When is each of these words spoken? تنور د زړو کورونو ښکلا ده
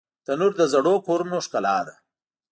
تنور 0.25 0.53
د 0.57 0.61
زړو 0.73 0.93
کورونو 1.07 1.37
ښکلا 1.45 1.77
ده 1.87 1.95